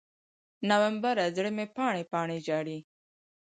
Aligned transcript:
نومبره، 0.69 1.25
زړه 1.35 1.49
مې 1.55 1.65
پاڼې، 1.75 2.03
پاڼې 2.11 2.37
ژاړي 2.45 2.77